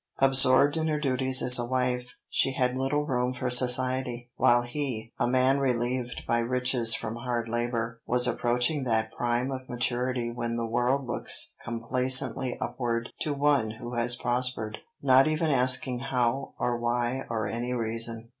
Absorbed 0.17 0.77
in 0.77 0.87
her 0.87 0.99
duties 0.99 1.43
as 1.43 1.59
a 1.59 1.63
wife, 1.65 2.15
she 2.27 2.53
had 2.53 2.75
little 2.75 3.05
room 3.05 3.33
for 3.35 3.51
society, 3.51 4.31
while 4.35 4.63
he, 4.63 5.13
a 5.19 5.27
man 5.27 5.59
relieved 5.59 6.23
by 6.27 6.39
riches 6.39 6.95
from 6.95 7.17
hard 7.17 7.47
labor, 7.47 8.01
was 8.07 8.25
approaching 8.27 8.83
that 8.83 9.11
prime 9.11 9.51
of 9.51 9.69
maturity 9.69 10.31
when 10.31 10.55
the 10.55 10.65
world 10.65 11.05
looks 11.05 11.53
complacently 11.63 12.57
upward 12.59 13.11
to 13.19 13.31
one 13.31 13.69
who 13.79 13.93
has 13.93 14.15
prospered, 14.15 14.79
not 15.03 15.27
even 15.27 15.51
asking 15.51 15.99
how, 15.99 16.55
or 16.57 16.77
why, 16.79 17.23
or 17.29 17.45
any 17.45 17.71
reason. 17.71 18.29